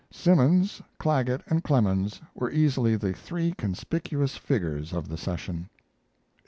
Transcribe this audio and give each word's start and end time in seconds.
Simmons, 0.09 0.81
Clagget, 0.97 1.41
and 1.45 1.63
Clemens 1.63 2.21
were 2.33 2.49
easily 2.49 2.95
the 2.95 3.13
three 3.13 3.51
conspicuous 3.55 4.35
figures 4.35 4.93
of 4.93 5.07
the 5.09 5.15
session. 5.15 5.69